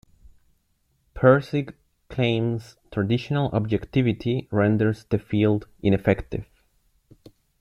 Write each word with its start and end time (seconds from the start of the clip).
Pirsig 1.13 1.75
claims 2.09 2.75
traditional 2.91 3.51
objectivity 3.53 4.47
renders 4.51 5.03
the 5.11 5.19
field 5.19 5.67
ineffective. 5.83 6.47